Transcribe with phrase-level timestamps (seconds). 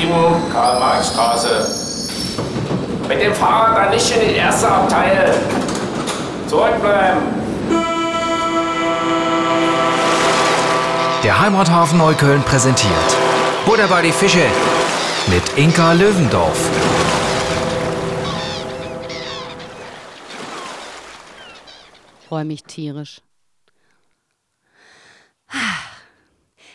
[0.00, 0.12] 7,
[0.52, 1.68] Karl-Marx-Straße.
[3.06, 5.34] Mit dem Fahrrad dann nicht in die erste Abteil.
[6.48, 7.20] Zurückbleiben.
[11.22, 13.16] Der Heimathafen Neukölln präsentiert
[13.66, 14.46] Butter bei die Fische
[15.26, 16.58] mit Inka Löwendorf.
[22.26, 23.20] freue mich tierisch.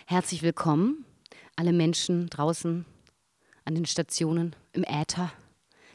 [0.06, 1.06] Herzlich willkommen,
[1.56, 2.86] alle Menschen draußen
[3.66, 5.32] an den Stationen, im Äther.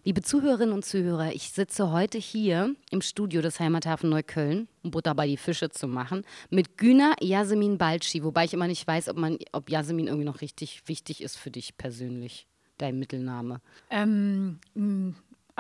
[0.03, 5.15] Liebe Zuhörerinnen und Zuhörer, ich sitze heute hier im Studio des Heimathafen Neukölln, um Butter
[5.15, 9.19] bei die Fische zu machen, mit Güner Yasemin Balci, wobei ich immer nicht weiß, ob,
[9.19, 12.47] man, ob Yasemin irgendwie noch richtig wichtig ist für dich persönlich,
[12.79, 13.61] dein Mittelname.
[13.91, 14.59] Ähm,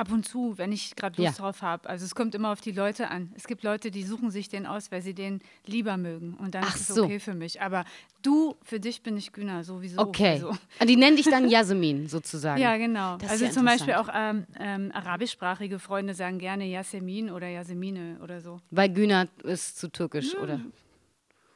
[0.00, 1.44] Ab und zu, wenn ich gerade Lust Ja.
[1.44, 1.86] drauf habe.
[1.88, 3.30] Also es kommt immer auf die Leute an.
[3.36, 6.34] Es gibt Leute, die suchen sich den aus, weil sie den lieber mögen.
[6.34, 7.04] Und dann Ach ist es so.
[7.04, 7.60] okay für mich.
[7.60, 7.84] Aber
[8.22, 10.00] du, für dich bin ich Güner, sowieso.
[10.00, 10.30] Okay.
[10.32, 10.56] Also.
[10.78, 12.60] Ah, Die nennen dich dann Yasemin sozusagen.
[12.62, 13.18] Ja, genau.
[13.18, 18.18] Das also ja zum Beispiel auch ähm, ähm, arabischsprachige Freunde sagen gerne Yasemin oder Yasemine
[18.22, 18.58] oder so.
[18.70, 20.60] Weil Güner ist zu türkisch, oder?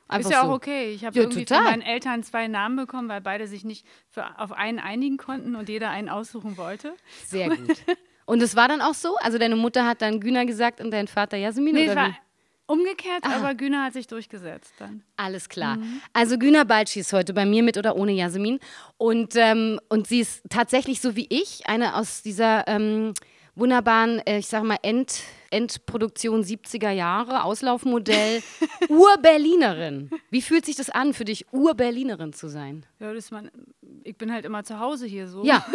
[0.06, 0.48] Einfach ist ja so.
[0.50, 0.90] auch okay.
[0.92, 1.62] Ich habe Ja, irgendwie total.
[1.62, 5.56] von meinen Eltern zwei Namen bekommen, weil beide sich nicht für, auf einen einigen konnten
[5.56, 6.94] und jeder einen aussuchen wollte.
[7.26, 7.58] Sehr gut.
[8.26, 9.16] Und es war dann auch so?
[9.16, 11.74] Also deine Mutter hat dann Güner gesagt und dein Vater Yasemin?
[11.74, 12.14] Nee, oder es war wie?
[12.66, 15.02] umgekehrt, aber Güner hat sich durchgesetzt dann.
[15.16, 15.76] Alles klar.
[15.76, 16.00] Mhm.
[16.12, 18.58] Also Güner Balci ist heute bei mir mit oder ohne Yasemin.
[18.96, 23.12] Und, ähm, und sie ist tatsächlich so wie ich, eine aus dieser ähm,
[23.54, 28.42] wunderbaren, äh, ich sag mal, End, Endproduktion 70er Jahre, Auslaufmodell,
[28.88, 30.10] Ur-Berlinerin.
[30.30, 32.86] Wie fühlt sich das an für dich, Ur-Berlinerin zu sein?
[32.98, 33.50] Ja, das man,
[34.02, 35.44] ich bin halt immer zu Hause hier so.
[35.44, 35.64] Ja.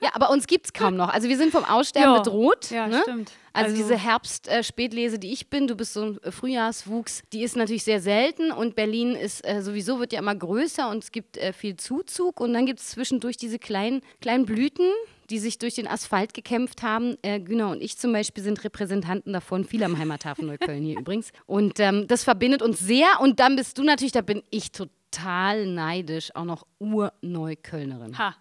[0.00, 1.08] Ja, aber uns gibt es kaum noch.
[1.08, 2.18] Also wir sind vom Aussterben Ja.
[2.20, 2.70] bedroht.
[2.70, 3.00] Ja, ne?
[3.02, 3.32] stimmt.
[3.52, 7.56] Also, Also- diese Herbst-Spätlese, die ich bin, du bist so ein äh, Frühjahrswuchs, die ist
[7.56, 11.36] natürlich sehr selten und Berlin ist äh, sowieso, wird ja immer größer und es gibt
[11.36, 14.86] äh, viel Zuzug und dann gibt es zwischendurch diese kleinen, kleinen Blüten,
[15.30, 17.16] die sich durch den Asphalt gekämpft haben.
[17.22, 21.32] Äh, Güner und ich zum Beispiel sind Repräsentanten davon, viele am Heimathafen Neukölln hier übrigens.
[21.46, 25.66] Und ähm, das verbindet uns sehr und dann bist du natürlich, da bin ich total
[25.66, 28.16] neidisch, auch noch Urneuköllnerin.
[28.18, 28.36] Ha.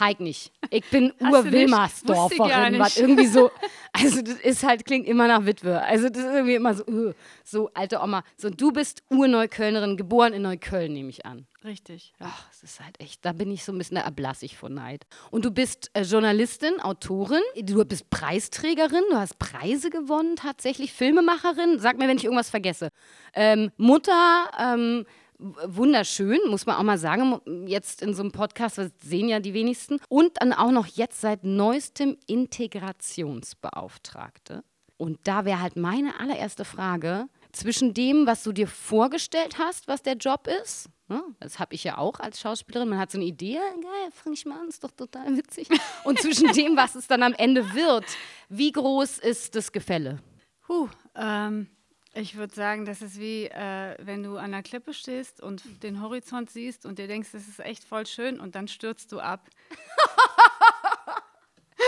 [0.00, 0.52] Heik nicht.
[0.70, 3.50] Ich bin Ur-Wilmersdorferin, was irgendwie so,
[3.92, 5.82] also das ist halt, klingt immer nach Witwe.
[5.82, 7.12] Also das ist irgendwie immer so, uh,
[7.44, 8.24] so alte Oma.
[8.36, 11.46] So, du bist Urneuköllnerin, geboren in Neukölln, nehme ich an.
[11.64, 12.12] Richtig.
[12.20, 12.26] Ja.
[12.28, 14.68] Ach, das ist halt echt, da bin ich so ein bisschen da erblass ich vor
[14.68, 15.06] Neid.
[15.30, 21.80] Und du bist äh, Journalistin, Autorin, du bist Preisträgerin, du hast Preise gewonnen tatsächlich, Filmemacherin,
[21.80, 22.90] sag mir, wenn ich irgendwas vergesse.
[23.34, 25.04] Ähm, Mutter, ähm,
[25.38, 29.54] wunderschön, muss man auch mal sagen, jetzt in so einem Podcast, das sehen ja die
[29.54, 29.98] wenigsten.
[30.08, 34.62] Und dann auch noch jetzt seit neuestem Integrationsbeauftragte.
[34.96, 40.02] Und da wäre halt meine allererste Frage, zwischen dem, was du dir vorgestellt hast, was
[40.02, 41.22] der Job ist, ne?
[41.40, 44.44] das habe ich ja auch als Schauspielerin, man hat so eine Idee, geil, fange ich
[44.44, 45.68] mal an, ist doch total witzig.
[46.04, 48.04] Und zwischen dem, was es dann am Ende wird,
[48.48, 50.18] wie groß ist das Gefälle?
[50.66, 51.68] Puh, ähm,
[52.18, 56.02] ich würde sagen, das ist wie, äh, wenn du an der Klippe stehst und den
[56.02, 59.48] Horizont siehst und dir denkst, das ist echt voll schön und dann stürzt du ab.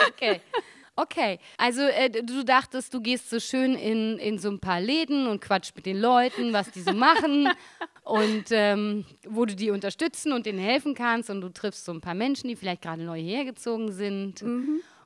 [0.09, 0.41] Okay.
[0.97, 5.27] Okay, also äh, du dachtest, du gehst so schön in, in so ein paar Läden
[5.27, 7.49] und quatsch mit den Leuten, was die so machen
[8.05, 12.01] und ähm, wo du die unterstützen und denen helfen kannst und du triffst so ein
[12.01, 14.43] paar Menschen, die vielleicht gerade neu hergezogen sind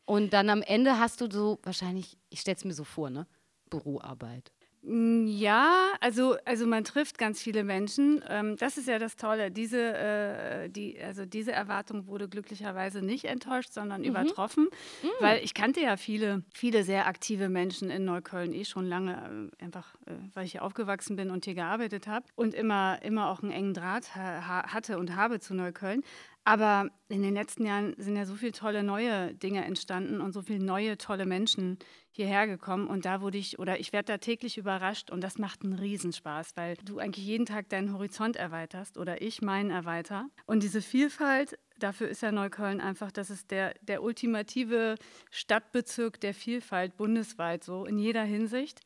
[0.05, 3.27] und dann am Ende hast du so wahrscheinlich, ich stelle es mir so vor, ne,
[3.71, 4.53] Büroarbeit.
[4.87, 8.23] Mm, Ja, also, also man trifft ganz viele Menschen.
[8.29, 9.51] Ähm, das ist ja das Tolle.
[9.51, 14.69] Diese, äh, die, also diese Erwartung wurde glücklicherweise nicht enttäuscht, sondern übertroffen.
[15.21, 19.65] Weil ich kannte ja viele, viele sehr aktive Menschen in Neukölln eh schon lange, äh,
[19.65, 23.43] einfach äh, weil ich hier aufgewachsen bin und hier gearbeitet habe und immer, immer auch
[23.43, 26.03] einen engen Draht ha ha- hatte und habe zu Neukölln.
[26.45, 30.43] Aber in den letzten Jahren sind ja so viele tolle neue Dinge entstanden und so
[30.43, 31.79] viele neue tolle Menschen
[32.11, 32.87] hierher gekommen.
[32.87, 36.51] Und da wurde ich, oder ich werde da täglich überrascht und das macht einen Riesenspaß,
[36.55, 40.29] weil du eigentlich jeden Tag deinen Horizont erweiterst oder ich meinen erweiter.
[40.45, 44.97] Und diese Vielfalt, dafür ist ja Neukölln einfach, das ist der, der ultimative
[45.31, 48.81] Stadtbezirk der Vielfalt bundesweit so in jeder Hinsicht.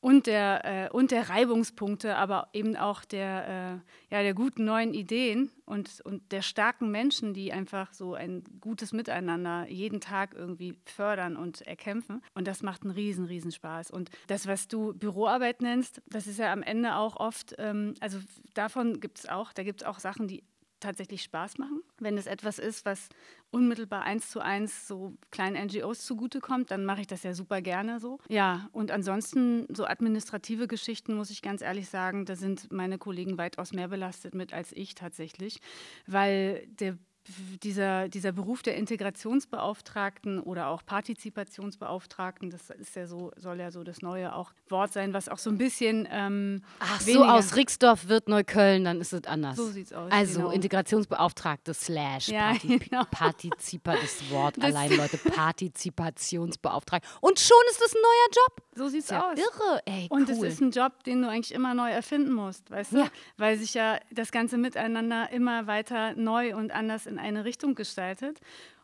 [0.00, 4.94] Und der, äh, und der Reibungspunkte, aber eben auch der, äh, ja, der guten neuen
[4.94, 10.74] Ideen und, und der starken Menschen, die einfach so ein gutes Miteinander jeden Tag irgendwie
[10.86, 12.22] fördern und erkämpfen.
[12.34, 13.90] Und das macht einen riesen, riesen Spaß.
[13.90, 18.18] Und das, was du Büroarbeit nennst, das ist ja am Ende auch oft, ähm, also
[18.54, 20.42] davon gibt es auch, da gibt es auch Sachen, die
[20.80, 21.82] tatsächlich Spaß machen.
[21.98, 23.08] Wenn es etwas ist, was
[23.50, 28.00] unmittelbar eins zu eins so kleinen NGOs zugutekommt, dann mache ich das ja super gerne
[28.00, 28.18] so.
[28.28, 33.38] Ja, und ansonsten so administrative Geschichten, muss ich ganz ehrlich sagen, da sind meine Kollegen
[33.38, 35.60] weitaus mehr belastet mit als ich tatsächlich,
[36.06, 36.98] weil der
[37.62, 43.84] dieser, dieser Beruf der Integrationsbeauftragten oder auch Partizipationsbeauftragten, das ist ja so, soll ja so
[43.84, 48.08] das neue auch Wort sein, was auch so ein bisschen ähm, Ach so, aus Rixdorf
[48.08, 49.56] wird Neukölln, dann ist es anders.
[49.56, 50.10] So sieht's aus.
[50.10, 50.50] Also genau.
[50.52, 53.04] Integrationsbeauftragte slash Ja, Parti genau.
[53.10, 57.08] Partizipa, das Wort allein, Leute, Partizipationsbeauftragte.
[57.20, 58.62] Und schon ist das ein neuer Job.
[58.74, 59.38] So sieht's Ist ja aus.
[59.38, 60.46] irre, ey, Und cool.
[60.46, 62.98] es ist ein Job, den du eigentlich immer neu erfinden musst, weißt du?
[62.98, 63.06] Ja.
[63.36, 68.40] Weil sich ja das ganze Miteinander immer weiter neu und anders in eine Richtung gestaltet.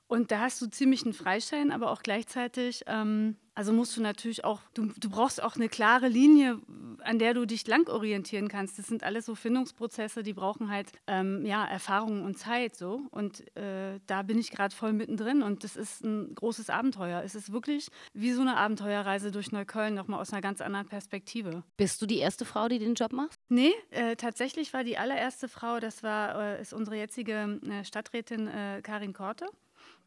[0.09, 4.45] Und da hast du ziemlich einen Freischein, aber auch gleichzeitig, ähm, also musst du natürlich
[4.45, 6.61] auch, du, du brauchst auch eine klare Linie,
[7.03, 8.79] an der du dich lang orientieren kannst.
[8.79, 13.03] Das sind alles so Findungsprozesse, die brauchen halt ähm, ja, Erfahrung und Zeit so.
[13.11, 17.23] Und äh, da bin ich gerade voll mittendrin und das ist ein großes Abenteuer.
[17.25, 21.65] Es ist wirklich wie so eine Abenteuerreise durch Neukölln, nochmal aus einer ganz anderen Perspektive.
[21.77, 23.36] Bist du die erste Frau, die den Job macht?
[23.49, 28.49] Nee, äh, tatsächlich war die allererste Frau, das war, äh, ist unsere jetzige äh, Stadträtin
[28.49, 29.47] äh, Karin Korte.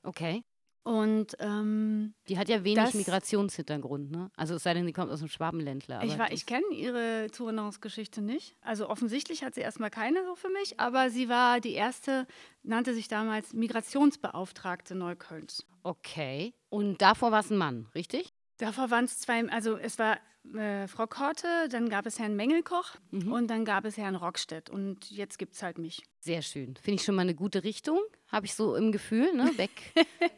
[0.04, 0.44] Okay.
[0.84, 4.32] Und ähm, Die hat ja wenig Das- Migrationshintergrund, ne?
[4.36, 6.02] Also es sei denn, sie kommt aus dem Schwabenländler.
[6.04, 8.56] ich, war- ich kenne ihre Zuwanderungsgeschichte nicht.
[8.62, 12.26] Also offensichtlich hat sie erstmal keine so für mich, aber sie war die erste,
[12.64, 15.66] nannte sich damals Migrationsbeauftragte Neuköllns.
[15.84, 16.54] Okay.
[16.70, 18.34] Und davor war es ein Mann, richtig?
[18.58, 20.18] Davor waren es zwei, also es war
[20.56, 25.10] äh, Frau Korte, dann gab es Herrn Mengelkoch und dann gab es Herrn Rockstedt und
[25.12, 26.04] jetzt gibt es halt mich.
[26.22, 26.76] Sehr schön.
[26.76, 28.00] Finde ich schon mal eine gute Richtung.
[28.28, 29.52] Habe ich so im Gefühl, ne?
[29.58, 29.72] Weg,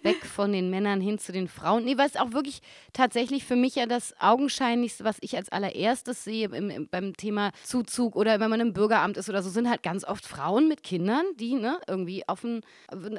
[0.03, 1.83] weg von den Männern hin zu den Frauen.
[1.83, 2.61] Nee, weil es auch wirklich
[2.93, 7.51] tatsächlich für mich ja das Augenscheinlichste, was ich als allererstes sehe im, im, beim Thema
[7.63, 10.83] Zuzug oder wenn man im Bürgeramt ist oder so, sind halt ganz oft Frauen mit
[10.83, 12.61] Kindern, die ne, irgendwie auf, ein,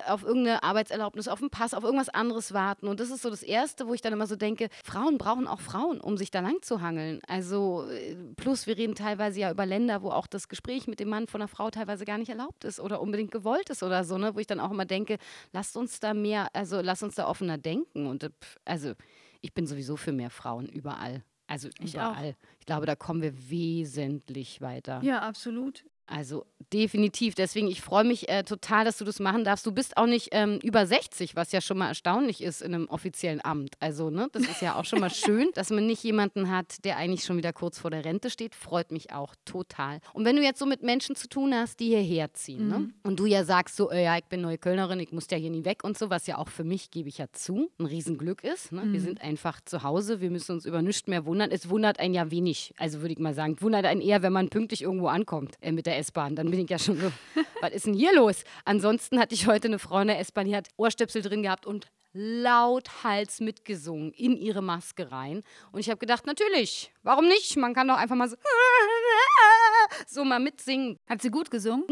[0.06, 2.86] auf irgendeine Arbeitserlaubnis, auf einen Pass, auf irgendwas anderes warten.
[2.86, 5.60] Und das ist so das Erste, wo ich dann immer so denke, Frauen brauchen auch
[5.60, 7.20] Frauen, um sich da lang zu hangeln.
[7.26, 11.08] Also äh, plus wir reden teilweise ja über Länder, wo auch das Gespräch mit dem
[11.08, 14.19] Mann von einer Frau teilweise gar nicht erlaubt ist oder unbedingt gewollt ist oder so,
[14.19, 14.34] ne?
[14.34, 15.19] wo ich dann auch immer denke,
[15.52, 18.06] lasst uns da mehr, also lasst uns da offener denken.
[18.06, 18.31] Und äh,
[18.64, 18.93] also
[19.40, 21.25] ich bin sowieso für mehr Frauen überall.
[21.46, 22.12] Also Ich auch.
[22.12, 22.37] überall.
[22.61, 25.00] Ich glaube, da kommen wir wesentlich weiter.
[25.02, 25.84] Ja, absolut.
[26.06, 27.34] Also definitiv.
[27.34, 29.66] Deswegen, ich freue mich äh, total, dass du das machen darfst.
[29.66, 32.88] Du bist auch nicht ähm, über 60, was ja schon mal erstaunlich ist in einem
[32.88, 33.76] offiziellen Amt.
[33.81, 36.96] Also, ne, das ist ja auch schon mal schön, dass man nicht jemanden hat, der
[36.96, 38.54] eigentlich schon wieder kurz vor der Rente steht.
[38.54, 40.00] Freut mich auch total.
[40.12, 42.90] Und wenn du jetzt so mit Menschen zu tun hast, die hierher ziehen, ne?
[43.02, 45.64] und du ja sagst so, äh, ja, ich bin Neuköllnerin, ich muss ja hier nie
[45.64, 48.72] weg und so, was ja auch für mich, gebe ich ja zu, ein Riesenglück ist.
[48.72, 48.82] Ne?
[48.87, 51.50] Wir sind einfach zu Hause, wir müssen uns über nichts mehr wundern.
[51.50, 54.48] Es wundert einen ja wenig, also würde ich mal sagen, wundert einen eher, wenn man
[54.48, 56.36] pünktlich irgendwo ankommt äh, mit der S-Bahn.
[56.36, 57.12] Dann bin ich ja schon so,
[57.60, 58.44] was ist denn hier los?
[58.64, 61.86] Ansonsten hatte ich heute eine Frau in der S-Bahn, die hat Ohrstöpsel drin gehabt und
[62.14, 65.42] lauthals mitgesungen in ihre Maske rein.
[65.72, 67.56] Und ich habe gedacht, natürlich, warum nicht?
[67.56, 68.36] Man kann doch einfach mal so,
[70.06, 70.98] so mal mitsingen.
[71.08, 71.84] Hat sie gut gesungen?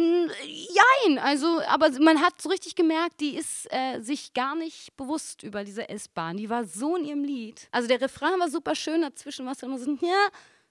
[0.45, 5.43] Jein, also, aber man hat so richtig gemerkt, die ist äh, sich gar nicht bewusst
[5.43, 6.37] über diese S-Bahn.
[6.37, 7.69] Die war so in ihrem Lied.
[7.73, 10.29] Also der Refrain war super schön, dazwischen war es immer so, ja,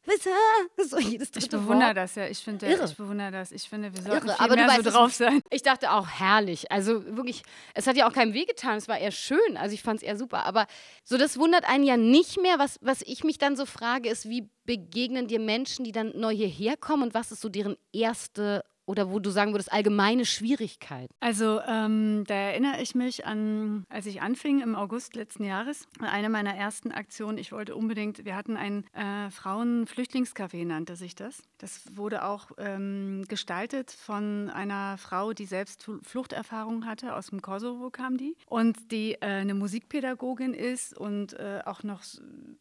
[0.10, 1.98] bitte, so jedes dritte Ich bewundere Wort.
[1.98, 2.28] das ja.
[2.28, 2.86] Ich finde, Irre.
[2.86, 3.52] ich bewundere das.
[3.52, 5.42] Ich finde, wir sollten Irre, viel aber du mehr weißt so drauf sein.
[5.52, 6.72] Ich dachte auch herrlich.
[6.72, 8.78] Also wirklich, es hat ja auch keinem wehgetan.
[8.78, 9.58] Es war eher schön.
[9.58, 10.46] Also ich fand es eher super.
[10.46, 10.68] Aber
[11.04, 12.60] so, das wundert einen ja nicht mehr.
[12.60, 16.34] Was, was ich mich dann so frage, ist, wie begegnen dir Menschen, die dann neu
[16.36, 21.12] hierher kommen und was ist so deren erste oder wo du sagen würdest, allgemeine Schwierigkeit?
[21.20, 26.28] Also ähm, da erinnere ich mich an, als ich anfing im August letzten Jahres, eine
[26.28, 27.38] meiner ersten Aktionen.
[27.38, 31.44] Ich wollte unbedingt, wir hatten ein äh, Frauen-Flüchtlingscafé, nannte sich das.
[31.60, 37.16] Das wurde auch ähm, gestaltet von einer Frau, die selbst Fl- Fluchterfahrung hatte.
[37.16, 38.36] Aus dem Kosovo kam die.
[38.48, 42.02] Und die äh, eine Musikpädagogin ist und äh, auch noch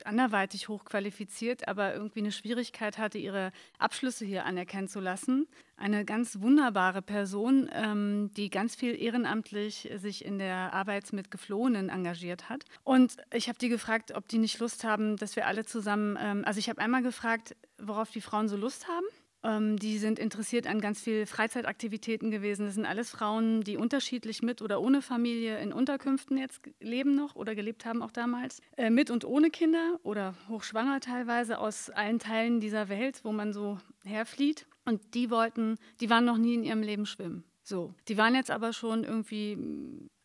[0.04, 5.46] anderweitig hochqualifiziert, aber irgendwie eine Schwierigkeit hatte, ihre Abschlüsse hier anerkennen zu lassen.
[5.78, 11.88] Eine ganz wunderbare Person, ähm, die ganz viel ehrenamtlich sich in der Arbeit mit Geflohenen
[11.88, 12.64] engagiert hat.
[12.82, 16.42] Und ich habe die gefragt, ob die nicht Lust haben, dass wir alle zusammen, ähm,
[16.44, 19.06] also ich habe einmal gefragt, worauf die Frauen so Lust haben.
[19.44, 22.66] Ähm, die sind interessiert an ganz viel Freizeitaktivitäten gewesen.
[22.66, 27.36] Das sind alles Frauen, die unterschiedlich mit oder ohne Familie in Unterkünften jetzt leben noch
[27.36, 28.60] oder gelebt haben auch damals.
[28.76, 33.52] Äh, mit und ohne Kinder oder hochschwanger teilweise aus allen Teilen dieser Welt, wo man
[33.52, 34.66] so herflieht.
[34.88, 37.44] Und die wollten, die waren noch nie in ihrem Leben schwimmen.
[37.62, 37.94] So.
[38.08, 39.58] Die waren jetzt aber schon irgendwie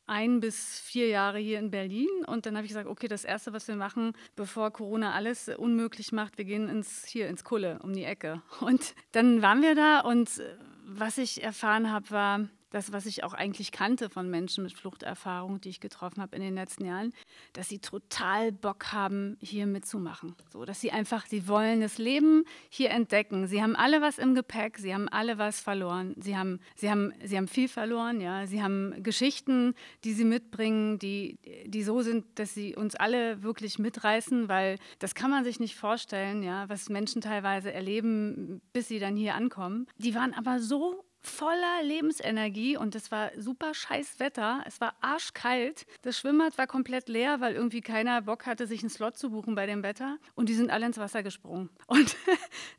[0.05, 3.53] ein bis vier Jahre hier in Berlin und dann habe ich gesagt, okay, das Erste,
[3.53, 7.93] was wir machen, bevor Corona alles unmöglich macht, wir gehen ins, hier ins Kulle um
[7.93, 8.41] die Ecke.
[8.61, 10.55] Und dann waren wir da und äh,
[10.85, 15.61] was ich erfahren habe, war, das, was ich auch eigentlich kannte von Menschen mit Fluchterfahrung,
[15.61, 17.13] die ich getroffen habe in den letzten Jahren,
[17.53, 20.35] dass sie total Bock haben, hier mitzumachen.
[20.51, 23.45] So, dass sie einfach, sie wollen das Leben hier entdecken.
[23.45, 26.15] Sie haben alle was im Gepäck, sie haben alle was verloren.
[26.17, 28.47] Sie haben, sie haben, sie haben viel verloren, ja.
[28.47, 33.77] Sie haben Geschichten, die sie mitbringen, die, die so sind, dass sie uns alle wirklich
[33.77, 38.97] mitreißen, weil das kann man sich nicht vorstellen, ja, was Menschen teilweise erleben, bis sie
[38.97, 39.85] dann hier ankommen.
[39.99, 44.61] Die waren aber so voller Lebensenergie und es war super scheiß Wetter.
[44.65, 45.85] Es war arschkalt.
[46.01, 49.55] Das Schwimmbad war komplett leer, weil irgendwie keiner Bock hatte, sich einen Slot zu buchen
[49.55, 50.17] bei dem Wetter.
[50.35, 51.69] Und die sind alle ins Wasser gesprungen.
[51.87, 52.15] Und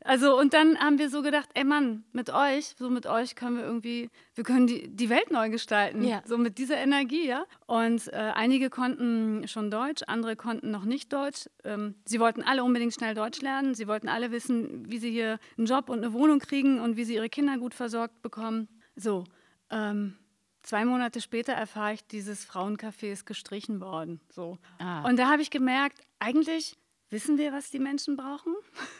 [0.03, 3.57] also und dann haben wir so gedacht, ey Mann, mit euch, so mit euch können
[3.57, 6.03] wir irgendwie, wir können die, die Welt neu gestalten.
[6.03, 6.21] Ja.
[6.25, 7.45] So mit dieser Energie, ja.
[7.65, 11.49] Und äh, einige konnten schon Deutsch, andere konnten noch nicht Deutsch.
[11.63, 13.73] Ähm, sie wollten alle unbedingt schnell Deutsch lernen.
[13.73, 17.05] Sie wollten alle wissen, wie sie hier einen Job und eine Wohnung kriegen und wie
[17.05, 18.67] sie ihre Kinder gut versorgt bekommen bekommen.
[18.95, 19.23] So,
[19.69, 20.17] ähm,
[20.61, 24.19] zwei Monate später erfahre ich, dieses Frauencafé ist gestrichen worden.
[24.29, 24.57] So.
[24.79, 25.07] Ah.
[25.07, 26.77] Und da habe ich gemerkt, eigentlich
[27.09, 28.53] wissen wir, was die Menschen brauchen.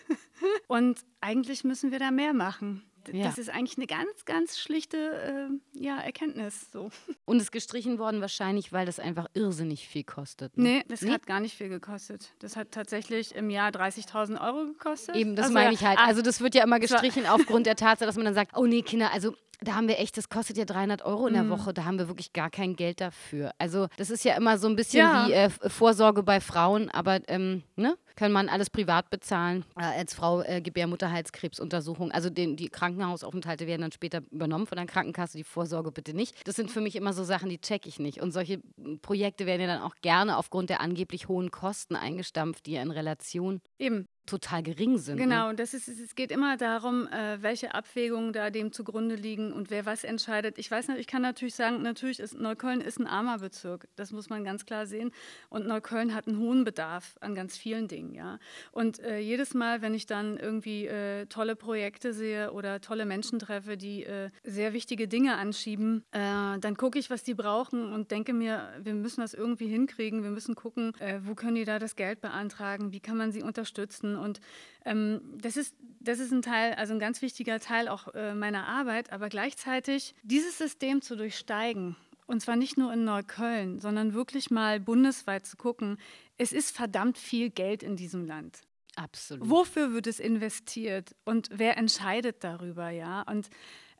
[0.67, 2.83] und eigentlich müssen wir da mehr machen.
[3.13, 3.25] Ja.
[3.25, 6.71] Das ist eigentlich eine ganz, ganz schlichte äh, ja, Erkenntnis.
[6.71, 6.89] So.
[7.25, 10.57] Und ist gestrichen worden wahrscheinlich, weil das einfach irrsinnig viel kostet.
[10.57, 10.63] Ne?
[10.63, 11.11] Nee, das nee?
[11.11, 12.33] hat gar nicht viel gekostet.
[12.39, 15.15] Das hat tatsächlich im Jahr 30.000 Euro gekostet.
[15.15, 15.99] Eben, das also, meine ich halt.
[15.99, 18.81] Also das wird ja immer gestrichen aufgrund der Tatsache, dass man dann sagt, oh nee,
[18.81, 21.49] Kinder, also da haben wir echt, das kostet ja 300 Euro in der mhm.
[21.49, 23.51] Woche, da haben wir wirklich gar kein Geld dafür.
[23.57, 25.27] Also das ist ja immer so ein bisschen ja.
[25.27, 27.97] wie äh, Vorsorge bei Frauen, aber ähm, ne?
[28.15, 29.65] Kann man alles privat bezahlen.
[29.77, 34.85] Äh, als Frau äh, Gebärmutterhalskrebsuntersuchung, also den, die Krankenhausaufenthalte werden dann später übernommen von der
[34.85, 36.47] Krankenkasse, die Vorsorge bitte nicht.
[36.47, 38.21] Das sind für mich immer so Sachen, die checke ich nicht.
[38.21, 38.61] Und solche
[39.01, 42.91] Projekte werden ja dann auch gerne aufgrund der angeblich hohen Kosten eingestampft, die ja in
[42.91, 45.17] Relation Eben total gering sind.
[45.17, 45.23] Ne?
[45.23, 45.55] Genau, ne?
[45.55, 49.85] das ist, es geht immer darum, äh, welche Abwägungen da dem zugrunde liegen und wer
[49.85, 50.57] was entscheidet.
[50.57, 54.11] Ich weiß nicht, ich kann natürlich sagen, natürlich ist Neukölln ist ein armer Bezirk, das
[54.11, 55.11] muss man ganz klar sehen.
[55.49, 58.39] Und Neukölln hat einen hohen Bedarf an ganz vielen Dingen, ja.
[58.71, 63.39] Und äh, jedes Mal, wenn ich dann irgendwie äh, tolle Projekte sehe oder tolle Menschen
[63.39, 66.19] treffe, die äh, sehr wichtige Dinge anschieben, äh,
[66.59, 70.23] dann gucke ich, was die brauchen und denke mir, wir müssen das irgendwie hinkriegen.
[70.23, 73.43] Wir müssen gucken, äh, wo können die da das Geld beantragen, wie kann man sie
[73.43, 74.39] unterstützen und
[74.85, 78.67] ähm, das, ist, das ist ein Teil, also ein ganz wichtiger Teil auch äh, meiner
[78.67, 81.95] Arbeit, aber gleichzeitig dieses System zu durchsteigen.
[82.27, 85.97] Und zwar nicht nur in Neukölln, sondern wirklich mal bundesweit zu gucken.
[86.37, 88.61] Es ist verdammt viel Geld in diesem Land.
[88.95, 89.49] Absolut.
[89.49, 93.23] Wofür wird es investiert und wer entscheidet darüber, ja?
[93.23, 93.49] Und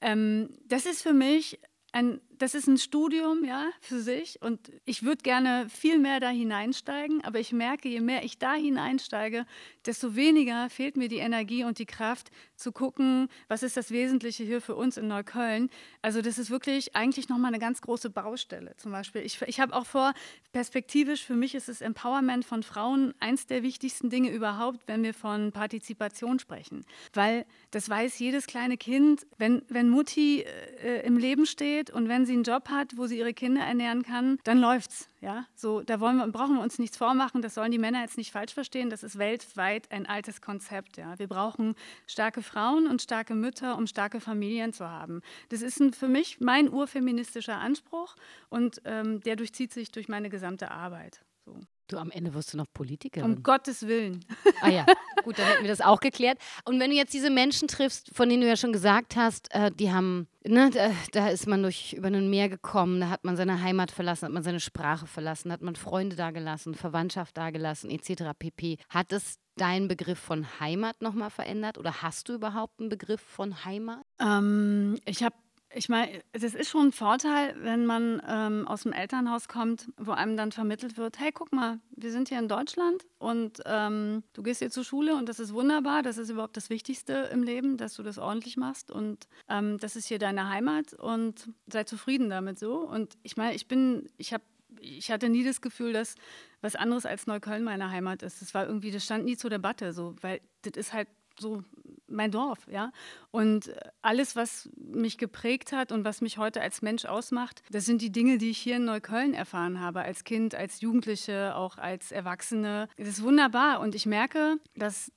[0.01, 1.59] ähm, das ist für mich
[1.91, 4.41] ein, das ist ein Studium, ja, für sich.
[4.41, 8.53] Und ich würde gerne viel mehr da hineinsteigen, aber ich merke, je mehr ich da
[8.53, 9.45] hineinsteige,
[9.85, 14.43] desto weniger fehlt mir die Energie und die Kraft zu gucken, was ist das Wesentliche
[14.43, 15.69] hier für uns in Neukölln.
[16.01, 18.75] Also das ist wirklich eigentlich nochmal eine ganz große Baustelle.
[18.77, 20.13] Zum Beispiel, ich, ich habe auch vor,
[20.51, 25.13] perspektivisch, für mich ist das Empowerment von Frauen eins der wichtigsten Dinge überhaupt, wenn wir
[25.13, 26.85] von Partizipation sprechen.
[27.13, 32.24] Weil das weiß jedes kleine Kind, wenn, wenn Mutti äh, im Leben steht und wenn
[32.25, 35.09] sie einen Job hat, wo sie ihre Kinder ernähren kann, dann läuft's.
[35.21, 35.45] Ja?
[35.55, 38.31] So, da wollen wir, brauchen wir uns nichts vormachen, das sollen die Männer jetzt nicht
[38.31, 40.97] falsch verstehen, das ist weltweit ein altes Konzept.
[40.97, 41.17] Ja?
[41.19, 41.75] Wir brauchen
[42.07, 45.21] starke Frauen und starke Mütter, um starke Familien zu haben.
[45.49, 48.15] Das ist ein, für mich mein urfeministischer Anspruch
[48.49, 51.21] und ähm, der durchzieht sich durch meine gesamte Arbeit.
[51.45, 51.59] So.
[51.87, 53.31] Du, am Ende wirst du noch Politikerin.
[53.31, 54.25] Um Gottes Willen.
[54.61, 54.85] Ah ja,
[55.23, 56.39] gut, dann hätten wir das auch geklärt.
[56.63, 59.69] Und wenn du jetzt diese Menschen triffst, von denen du ja schon gesagt hast, äh,
[59.69, 63.35] die haben, ne, da, da, ist man durch über ein Meer gekommen, da hat man
[63.35, 68.31] seine Heimat verlassen, hat man seine Sprache verlassen, hat man Freunde dagelassen, Verwandtschaft dagelassen, etc.
[68.37, 68.77] pp.
[68.89, 73.65] Hat es deinen Begriff von Heimat nochmal verändert oder hast du überhaupt einen Begriff von
[73.65, 74.05] Heimat?
[74.19, 75.35] Ähm, ich habe
[75.75, 80.11] ich meine, es ist schon ein Vorteil, wenn man ähm, aus dem Elternhaus kommt, wo
[80.11, 84.41] einem dann vermittelt wird, hey, guck mal, wir sind hier in Deutschland und ähm, du
[84.41, 87.75] gehst hier zur Schule und das ist wunderbar, das ist überhaupt das Wichtigste im Leben,
[87.75, 92.29] dass du das ordentlich machst und ähm, das ist hier deine Heimat und sei zufrieden
[92.29, 92.77] damit so.
[92.77, 94.43] Und ich meine, ich bin, ich habe
[94.79, 96.15] ich hatte nie das Gefühl, dass
[96.61, 98.41] was anderes als Neukölln meine Heimat ist.
[98.41, 101.07] Das war irgendwie, das stand nie zur Debatte, so, weil das ist halt
[101.39, 101.63] so
[102.07, 102.91] mein Dorf, ja.
[103.31, 103.71] Und
[104.01, 108.11] alles, was mich geprägt hat und was mich heute als Mensch ausmacht, das sind die
[108.11, 112.87] Dinge, die ich hier in Neukölln erfahren habe, als Kind, als Jugendliche, auch als Erwachsene.
[112.97, 115.11] Das ist wunderbar und ich merke, dass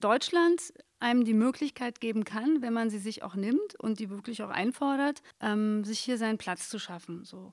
[0.00, 4.42] Deutschland einem die Möglichkeit geben kann, wenn man sie sich auch nimmt und die wirklich
[4.42, 7.24] auch einfordert, ähm, sich hier seinen Platz zu schaffen.
[7.24, 7.50] So.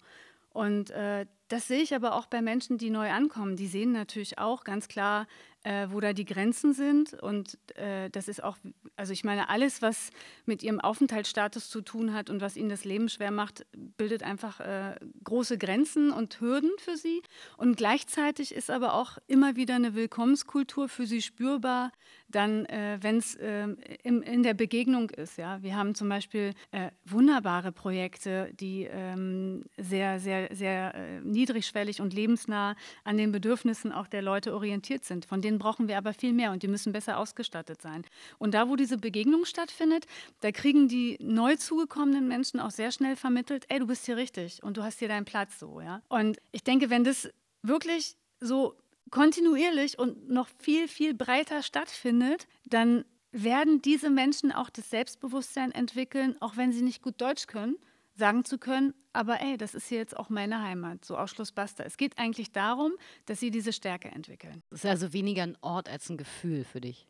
[0.54, 3.56] Und äh, das sehe ich aber auch bei Menschen, die neu ankommen.
[3.56, 5.28] Die sehen natürlich auch ganz klar,
[5.64, 7.14] äh, wo da die Grenzen sind.
[7.14, 8.58] Und äh, das ist auch,
[8.96, 10.10] also ich meine, alles, was
[10.46, 13.66] mit ihrem Aufenthaltsstatus zu tun hat und was ihnen das Leben schwer macht,
[13.98, 17.22] bildet einfach äh, große Grenzen und Hürden für sie.
[17.58, 21.92] Und gleichzeitig ist aber auch immer wieder eine Willkommenskultur für sie spürbar,
[22.28, 23.68] dann, äh, wenn es äh,
[24.04, 25.38] in der Begegnung ist.
[25.38, 25.62] Ja?
[25.62, 32.14] Wir haben zum Beispiel äh, wunderbare Projekte, die ähm, sehr, sehr, sehr äh, niedrigschwellig und
[32.14, 35.26] lebensnah an den Bedürfnissen auch der Leute orientiert sind.
[35.26, 38.04] Von denen brauchen wir aber viel mehr und die müssen besser ausgestattet sein.
[38.38, 40.06] Und da, wo diese Begegnung stattfindet,
[40.42, 44.64] da kriegen die neu zugekommenen Menschen auch sehr schnell vermittelt, ey, du bist hier richtig
[44.64, 45.82] und du hast hier deinen Platz so.
[45.82, 46.02] Ja?
[46.10, 47.30] Und ich denke, wenn das
[47.64, 48.76] wirklich so
[49.12, 56.36] kontinuierlich und noch viel, viel breiter stattfindet, dann werden diese Menschen auch das Selbstbewusstsein entwickeln,
[56.42, 57.78] auch wenn sie nicht gut Deutsch können,
[58.16, 61.84] sagen zu können, aber ey, das ist hier jetzt auch meine Heimat, so Ausschluss basta.
[61.84, 62.94] Es geht eigentlich darum,
[63.26, 64.64] dass sie diese Stärke entwickeln.
[64.70, 67.08] Das ist also weniger ein Ort als ein Gefühl für dich.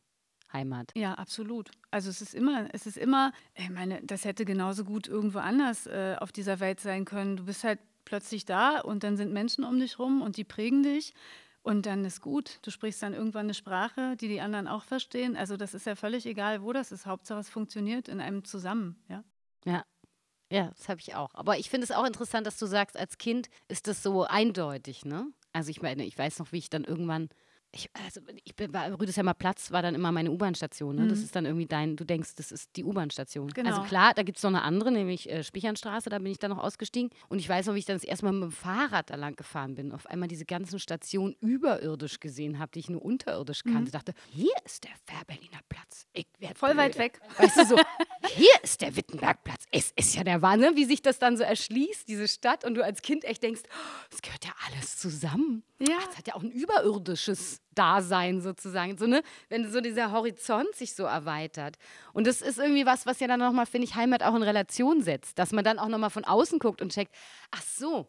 [0.54, 0.92] Heimat.
[0.96, 1.72] Ja, absolut.
[1.92, 5.88] Also es ist immer, es ist immer, ich meine, das hätte genauso gut irgendwo anders
[5.88, 7.38] äh, auf dieser Welt sein können.
[7.38, 10.84] Du bist halt plötzlich da und dann sind Menschen um dich rum und die prägen
[10.84, 11.14] dich.
[11.64, 12.58] Und dann ist gut.
[12.64, 15.38] Du sprichst dann irgendwann eine Sprache, die die anderen auch verstehen.
[15.38, 17.06] Also das ist ja völlig egal, wo das ist.
[17.06, 18.96] Hauptsache es funktioniert in einem zusammen.
[19.08, 19.24] Ja.
[19.66, 19.86] Ja.
[20.52, 21.34] Ja, das habe ich auch.
[21.34, 25.06] Aber ich finde es auch interessant, dass du sagst, als Kind ist das so eindeutig,
[25.06, 25.28] ne?
[25.54, 27.30] Also ich meine, ich weiß noch, wie ich dann irgendwann
[27.74, 30.96] ich, also ich bin, war, Rüdesheimer Platz war dann immer meine U-Bahn-Station.
[30.96, 31.04] Ne?
[31.04, 31.10] Mhm.
[31.10, 33.46] Das ist dann irgendwie dein, du denkst, das ist die U-Bahn-Station.
[33.46, 33.70] Also genau.
[33.70, 36.52] Also klar, da gibt es noch eine andere, nämlich äh, Spichernstraße, da bin ich dann
[36.52, 37.12] noch ausgestiegen.
[37.30, 39.38] Und ich weiß noch, wie ich dann das erste Mal mit dem Fahrrad da lang
[39.38, 39.94] gefahren bin.
[39.94, 43.84] Auf einmal diese ganzen Stationen überirdisch gesehen habe, die ich nur unterirdisch kannte.
[43.84, 43.92] Mhm.
[43.92, 46.08] dachte, hier ist der Fährberliner Platz.
[46.12, 47.22] Ich Voll weit weg.
[47.38, 47.78] Weißt du so,
[48.28, 49.66] hier ist der Wittenbergplatz.
[49.72, 52.66] Es ist ja der Wahnsinn, wie sich das dann so erschließt, diese Stadt.
[52.66, 55.64] Und du als Kind echt denkst, oh, es gehört ja alles zusammen.
[55.80, 55.98] Ja.
[56.10, 58.98] Es hat ja auch ein überirdisches Dasein sozusagen.
[58.98, 59.24] So, ne?
[59.50, 61.78] Wenn so dieser Horizont sich so erweitert.
[62.14, 65.02] Und das ist irgendwie was, was ja dann nochmal, finde ich, Heimat auch in Relation
[65.02, 65.40] setzt.
[65.40, 67.16] Dass man dann auch nochmal von außen guckt und checkt,
[67.52, 68.08] ach so,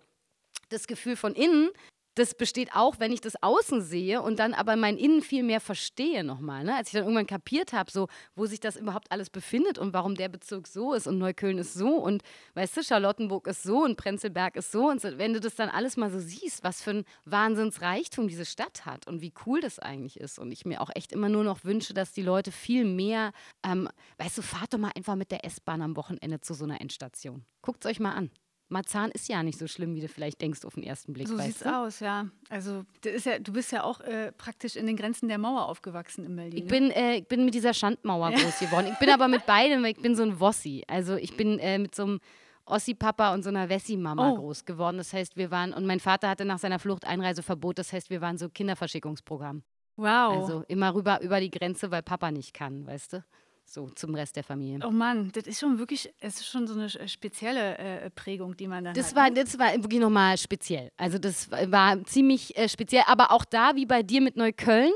[0.69, 1.71] das Gefühl von innen
[2.15, 5.61] das besteht auch, wenn ich das außen sehe und dann aber mein Innen viel mehr
[5.61, 6.65] verstehe nochmal.
[6.65, 6.77] Ne?
[6.77, 10.15] Als ich dann irgendwann kapiert habe, so, wo sich das überhaupt alles befindet und warum
[10.15, 12.23] der Bezirk so ist und Neukölln ist so und
[12.55, 14.91] weißt du, Charlottenburg ist so und Prenzlberg ist so.
[14.91, 18.45] Und so, wenn du das dann alles mal so siehst, was für ein Wahnsinnsreichtum diese
[18.45, 20.39] Stadt hat und wie cool das eigentlich ist.
[20.39, 23.33] Und ich mir auch echt immer nur noch wünsche, dass die Leute viel mehr,
[23.65, 26.81] ähm, weißt du, fahrt doch mal einfach mit der S-Bahn am Wochenende zu so einer
[26.81, 27.45] Endstation.
[27.63, 28.31] Guckt es euch mal an.
[28.73, 31.29] Marzahn ist ja nicht so schlimm, wie du vielleicht denkst auf den ersten Blick.
[31.29, 31.73] So sieht's du?
[31.73, 32.27] aus, ja.
[32.49, 36.35] Also ja, du bist ja auch äh, praktisch in den Grenzen der Mauer aufgewachsen in
[36.35, 36.59] Berlin.
[36.59, 38.39] Ich bin, äh, ich bin mit dieser Schandmauer ja.
[38.39, 38.89] groß geworden.
[38.91, 40.83] Ich bin aber mit beidem, ich bin so ein Wossi.
[40.89, 42.21] Also ich bin äh, mit so einem
[42.65, 44.37] Ossi-Papa und so einer Wessi-Mama oh.
[44.37, 44.97] groß geworden.
[44.99, 48.21] Das heißt, wir waren, und mein Vater hatte nach seiner Flucht Einreiseverbot, das heißt, wir
[48.21, 49.63] waren so Kinderverschickungsprogramm.
[49.97, 50.41] Wow.
[50.41, 53.25] Also immer rüber über die Grenze, weil Papa nicht kann, weißt du?
[53.73, 54.87] So zum Rest der Familie.
[54.87, 58.69] Oh Mann, das ist schon wirklich, es ist schon so eine spezielle äh, Prägung, die
[58.69, 59.17] man dann das hat.
[59.17, 59.43] War, ne?
[59.43, 60.91] das war wirklich nochmal speziell.
[60.97, 64.93] Also das war ziemlich äh, speziell, aber auch da, wie bei dir mit Neukölln,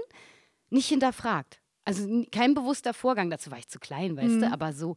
[0.70, 1.60] nicht hinterfragt.
[1.84, 4.40] Also kein bewusster Vorgang, dazu war ich zu klein, weißt mhm.
[4.40, 4.96] du, aber so,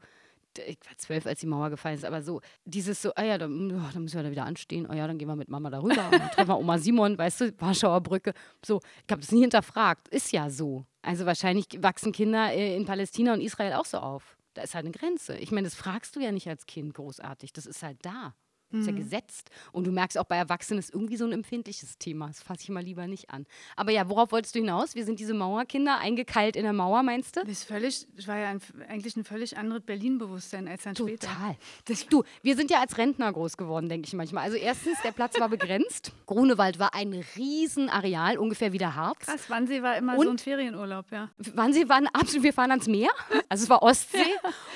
[0.58, 3.72] ich war zwölf, als die Mauer gefallen ist, aber so, dieses so, ah ja, dann,
[3.72, 6.06] oh, dann müssen wir da wieder anstehen, oh ja, dann gehen wir mit Mama darüber,
[6.06, 8.34] und dann treffen wir Oma Simon, weißt du, Warschauer Brücke.
[8.66, 10.86] So, ich habe das nie hinterfragt, ist ja so.
[11.02, 14.38] Also wahrscheinlich wachsen Kinder äh, in Palästina und Israel auch so auf.
[14.54, 15.38] Da ist halt eine Grenze.
[15.38, 18.34] Ich meine, das fragst du ja nicht als Kind großartig, das ist halt da.
[18.72, 18.98] Ist ja mhm.
[18.98, 19.50] gesetzt.
[19.72, 22.28] Und du merkst auch bei Erwachsenen ist irgendwie so ein empfindliches Thema.
[22.28, 23.48] Das fasse ich mal lieber nicht an.
[23.76, 24.94] Aber ja, worauf wolltest du hinaus?
[24.94, 27.42] Wir sind diese Mauerkinder, eingekeilt in der Mauer, meinst du?
[27.42, 31.16] Das, ist völlig, das war ja ein, eigentlich ein völlig anderes Berlin-Bewusstsein als dann Total.
[31.16, 31.56] später.
[31.86, 32.08] Total.
[32.10, 34.44] Du, wir sind ja als Rentner groß geworden, denke ich manchmal.
[34.44, 36.12] Also erstens, der Platz war begrenzt.
[36.30, 39.26] Grunewald war ein Riesenareal, ungefähr wie der Harz.
[39.26, 41.32] Krass, Wannsee war immer Und so ein Ferienurlaub, ja.
[41.56, 43.10] Wannsee war ein absolut, wir fahren ans Meer.
[43.52, 44.20] Also es war Ostsee.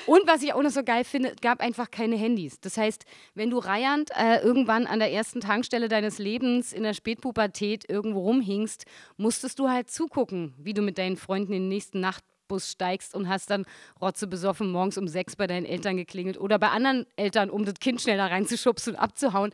[0.06, 2.58] Und was ich auch noch so geil finde, gab einfach keine Handys.
[2.58, 6.92] Das heißt, wenn du reiernd äh, irgendwann an der ersten Tankstelle deines Lebens in der
[6.92, 8.84] Spätpubertät irgendwo rumhingst,
[9.16, 13.14] musstest du halt zugucken, wie du mit deinen Freunden in den nächsten Nacht Bus steigst
[13.14, 13.64] und hast dann
[14.00, 17.74] Rotze besoffen morgens um sechs bei deinen Eltern geklingelt oder bei anderen Eltern, um das
[17.74, 19.52] Kind schneller reinzuschubsen und abzuhauen.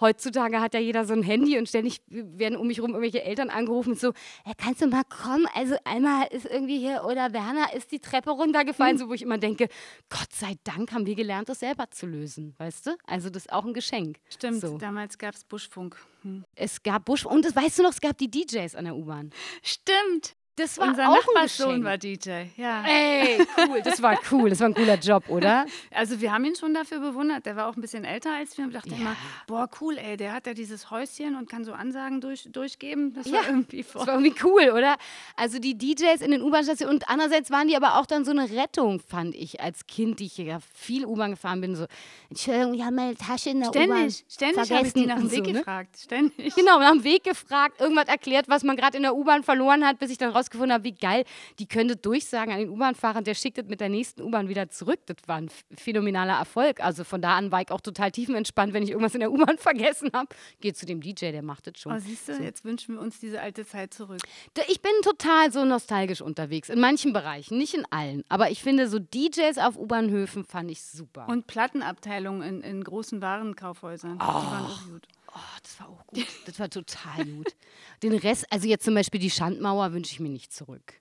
[0.00, 3.50] Heutzutage hat ja jeder so ein Handy und ständig werden um mich herum irgendwelche Eltern
[3.50, 4.12] angerufen und so,
[4.44, 5.46] hey, kannst du mal kommen?
[5.54, 9.00] Also einmal ist irgendwie hier, oder Werner ist die Treppe runtergefallen, mhm.
[9.00, 9.68] so wo ich immer denke,
[10.08, 12.96] Gott sei Dank haben wir gelernt, das selber zu lösen, weißt du?
[13.06, 14.18] Also das ist auch ein Geschenk.
[14.28, 14.78] Stimmt, so.
[14.78, 15.96] damals gab es Buschfunk.
[16.22, 16.44] Hm.
[16.54, 19.30] Es gab Buschfunk und das weißt du noch, es gab die DJs an der U-Bahn.
[19.62, 20.36] Stimmt.
[20.56, 22.44] Das war Unser auch ein Nachbarssohn war DJ.
[22.58, 22.84] Ja.
[22.86, 23.38] Ey,
[23.68, 25.64] cool, das war cool, das war ein cooler Job, oder?
[25.94, 27.46] Also wir haben ihn schon dafür bewundert.
[27.46, 29.14] Der war auch ein bisschen älter als wir und dachte immer,
[29.46, 33.14] boah, cool, ey, der hat ja dieses Häuschen und kann so Ansagen durch, durchgeben.
[33.14, 34.06] Das war Ja, irgendwie Das voll.
[34.06, 34.96] war irgendwie cool, oder?
[35.36, 38.50] Also die DJs in den U-Bahn-Stationen und andererseits waren die aber auch dann so eine
[38.50, 41.86] Rettung, fand ich, als Kind, die ich ja viel U-Bahn gefahren bin, so,
[42.30, 45.30] Entschuldigung, ich habe meine Tasche in der U-Bahn Ständig, ständig habe ich die nach dem
[45.30, 45.58] Weg so, ne?
[45.60, 45.96] gefragt.
[45.98, 46.54] Ständig.
[46.54, 49.98] Genau, nach dem Weg gefragt, irgendwas erklärt, was man gerade in der U-Bahn verloren hat,
[49.98, 51.24] bis ich dann rausgefunden habe, wie geil,
[51.58, 55.00] die könnte durchsagen an den U-Bahn-Fahrer, der schickt das mit der nächsten U-Bahn wieder zurück.
[55.06, 56.80] Das war ein ph- phänomenaler Erfolg.
[56.80, 59.58] Also von da an war ich auch total tiefenentspannt, wenn ich irgendwas in der U-Bahn
[59.58, 60.28] vergessen habe.
[60.60, 61.92] Geh zu dem DJ, der macht das schon.
[61.92, 64.20] Oh, siehst du, jetzt wünschen wir uns diese alte Zeit zurück.
[64.68, 68.24] Ich bin total so nostalgisch unterwegs, in manchen Bereichen, nicht in allen.
[68.28, 71.28] Aber ich finde, so DJs auf U-Bahnhöfen fand ich super.
[71.28, 74.14] Und Plattenabteilungen in, in großen Warenkaufhäusern.
[74.14, 75.06] Die waren auch gut.
[75.34, 76.26] Oh, das war auch gut.
[76.46, 77.54] Das war total gut.
[78.02, 81.00] Den Rest, also jetzt zum Beispiel die Schandmauer, wünsche ich mir nicht zurück.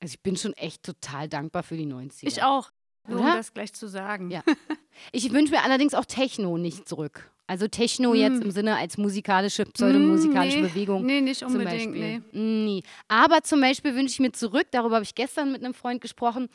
[0.00, 2.26] Also ich bin schon echt total dankbar für die 90er.
[2.26, 2.70] Ich auch.
[3.06, 4.30] Nur um das gleich zu sagen.
[4.30, 4.42] Ja.
[5.12, 7.30] Ich wünsche mir allerdings auch Techno nicht zurück.
[7.48, 10.68] Also Techno jetzt im Sinne als musikalische, pseudomusikalische Mm, nee.
[10.68, 11.06] Bewegung.
[11.06, 12.22] Nee, nicht unbedingt, Beispiel.
[12.32, 12.82] Nee.
[13.08, 16.50] Aber zum Beispiel wünsche ich mir zurück, darüber habe ich gestern mit einem Freund gesprochen,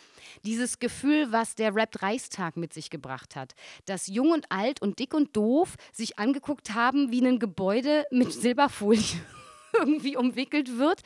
[0.45, 3.55] dieses Gefühl, was der Rap-Reichstag mit sich gebracht hat.
[3.87, 8.31] Dass Jung und Alt und Dick und Doof sich angeguckt haben, wie ein Gebäude mit
[8.31, 9.01] Silberfolie
[9.79, 11.01] irgendwie umwickelt wird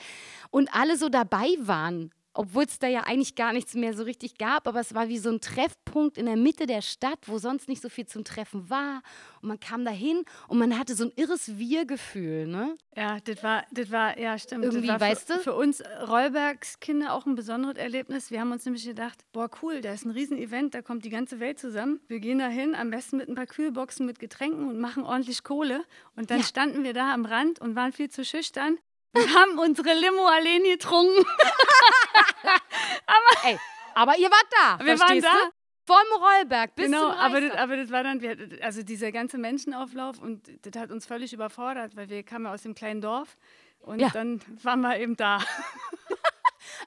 [0.52, 2.12] und alle so dabei waren.
[2.38, 5.17] Obwohl es da ja eigentlich gar nichts mehr so richtig gab, aber es war wie
[5.17, 8.69] so ein Treffpunkt in der Mitte der Stadt, wo sonst nicht so viel zum Treffen
[8.69, 9.02] war.
[9.41, 12.45] Und man kam da hin und man hatte so ein irres Wir-Gefühl.
[12.47, 12.78] Ne?
[12.95, 14.65] Ja, das war, das war, ja, stimmt.
[14.65, 15.39] Irgendwie, das war weißt für, du?
[15.39, 18.30] Für uns Rollbergs Kinder auch ein besonderes Erlebnis.
[18.32, 21.39] Wir haben uns nämlich gedacht, boah, cool, da ist ein Riesen-Event, da kommt die ganze
[21.39, 22.00] Welt zusammen.
[22.08, 25.43] Wir gehen da hin, am besten mit ein paar Kühlboxen mit Getränken und machen ordentlich
[25.43, 25.84] Kohle.
[26.15, 26.43] Und dann Ja.
[26.45, 28.78] standen wir da am Rand und waren viel zu schüchtern.
[29.13, 31.26] Und haben unsere Limo allein getrunken.
[33.46, 33.58] Ey,
[33.96, 34.86] aber ihr wart da.
[34.86, 35.32] Wir waren da.
[35.32, 35.52] Du?
[35.86, 39.38] Vom Rollberg bis genau, zum aber das, aber das war dann, wir, also dieser ganze
[39.38, 43.38] Menschenauflauf und das hat uns völlig überfordert, weil wir kamen aus dem kleinen Dorf
[43.80, 44.10] und Ja.
[44.10, 45.38] dann waren wir eben da.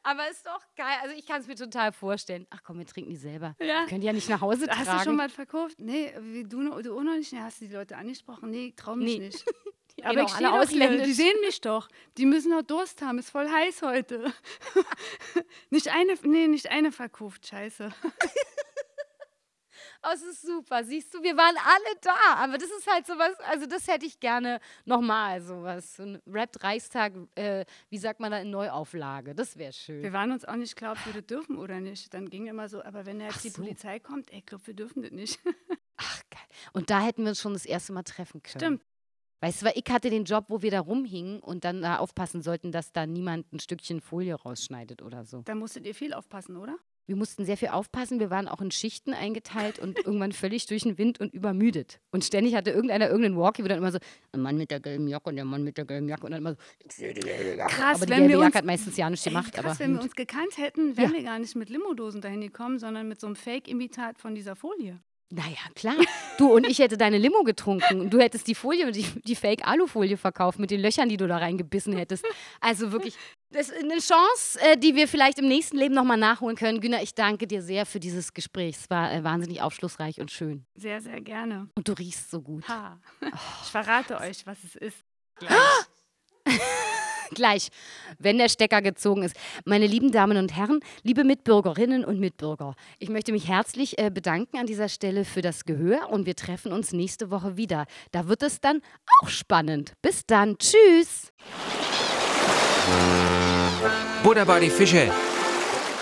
[0.03, 0.97] Aber ist doch geil.
[1.03, 2.47] Also ich kann es mir total vorstellen.
[2.51, 3.55] Ach komm, wir trinken die selber.
[3.61, 3.87] Ja.
[3.87, 4.99] Könnt ihr ja nicht nach Hause Hast tragen.
[4.99, 5.77] du schon mal verkauft?
[5.79, 6.13] Nee,
[6.47, 7.33] du, du auch noch nicht?
[7.33, 8.51] Nee, hast du die Leute angesprochen?
[8.51, 9.27] Nee, trau mich Nee.
[9.27, 9.45] nicht.
[9.99, 11.07] Die Aber ich auch stehe ausländisch.
[11.07, 11.89] Die sehen mich doch.
[12.17, 13.19] Die müssen doch Durst haben.
[13.19, 14.33] Ist voll heiß heute.
[15.71, 17.47] nicht eine, nee, nicht eine verkauft.
[17.47, 17.91] Scheiße.
[20.03, 20.83] Oh, es ist super.
[20.83, 22.43] Siehst du, wir waren alle da.
[22.43, 25.97] Aber das ist halt sowas, also das hätte ich gerne nochmal, sowas.
[25.97, 29.35] So ein Rap-Reichstag, äh, wie sagt man da, in Neuauflage.
[29.35, 30.03] Das wäre schön.
[30.03, 32.15] Wir waren uns auch nicht klar, ob wir das dürfen oder nicht.
[32.15, 33.63] Dann ging immer so, aber wenn jetzt Ach die so.
[33.63, 35.39] Polizei kommt, ey, ich glaube, wir dürfen das nicht.
[35.99, 36.41] Ach, geil.
[36.73, 38.59] Und da hätten wir uns schon das erste Mal treffen können.
[38.59, 38.83] Stimmt.
[39.41, 42.43] Weißt du, weil ich hatte den Job, wo wir da rumhingen und dann da aufpassen
[42.43, 45.43] sollten, dass da niemand ein Stückchen Folie rausschneidet oder so.
[45.45, 46.77] Da musstet ihr viel aufpassen, oder?
[47.07, 48.21] Wir mussten sehr viel aufpassen.
[48.21, 51.99] Wir waren auch in Schichten eingeteilt und irgendwann völlig durch den Wind und übermüdet.
[52.13, 53.99] Und ständig hatte irgendeiner irgendeinen Walkie, wo dann immer so,
[54.33, 56.41] der Mann mit der gelben Jacke und der Mann mit der gelben Jacke und dann
[56.43, 56.59] immer so.
[57.69, 59.53] Krass, aber die wenn gelbe wir Jacke uns- hat meistens ja nichts Ey, gemacht.
[59.55, 61.17] krass, aber wenn wir uns gekannt hätten, wären Ja.
[61.17, 65.01] wir gar nicht mit Limodosen dahin gekommen, sondern mit so einem Fake-Imitat von dieser Folie.
[65.33, 65.95] Naja, klar.
[66.39, 70.17] Du und ich hätte deine Limo getrunken und du hättest die Folie, die, die Fake-Alufolie
[70.17, 72.25] verkauft mit den Löchern, die du da reingebissen hättest.
[72.61, 73.15] Also wirklich,
[73.51, 76.81] das ist eine Chance, äh, die wir vielleicht im nächsten Leben nochmal nachholen können.
[76.81, 78.77] Günter, ich danke dir sehr für dieses Gespräch.
[78.77, 80.67] Es war äh, wahnsinnig aufschlussreich und schön.
[80.75, 81.69] Sehr, sehr gerne.
[81.77, 82.67] Und du riechst so gut.
[82.69, 83.01] Ha.
[83.63, 85.05] Ich verrate euch, was es ist.
[87.35, 87.69] Gleich,
[88.19, 89.37] wenn der Stecker gezogen ist.
[89.65, 94.59] Meine lieben Damen und Herren, liebe Mitbürgerinnen und Mitbürger, ich möchte mich herzlich äh, bedanken
[94.59, 97.87] an dieser Stelle für das Gehör und wir treffen uns nächste Woche wieder.
[98.13, 98.81] Da wird es dann
[99.23, 99.93] auch spannend.
[100.03, 100.57] Bis dann.
[100.59, 101.33] Tschüss.
[104.23, 105.11] Buddha bei die Fische.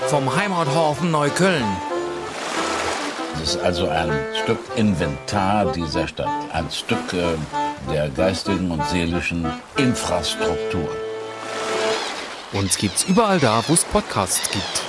[0.07, 1.65] Vom Heimathafen Neukölln.
[3.35, 4.11] Es ist also ein
[4.43, 7.37] Stück Inventar dieser Stadt, ein Stück äh,
[7.93, 10.89] der geistigen und seelischen Infrastruktur.
[12.53, 14.88] Uns gibt's überall da, wo es Podcasts gibt.